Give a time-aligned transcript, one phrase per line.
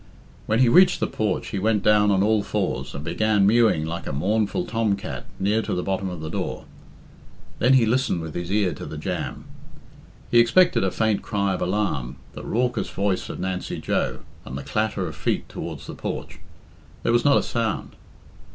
[0.47, 4.07] When he reached the porch he went down on all fours, and began mewing like
[4.07, 6.65] a mournful tom cat near to the bottom of the door.
[7.59, 9.45] Then he listened with his ear to the jamb.
[10.31, 14.63] He expected a faint cry of alarm, the raucous voice of Nancy Joe, and the
[14.63, 16.39] clatter of feet towards the porch.
[17.03, 17.95] There was not a sound.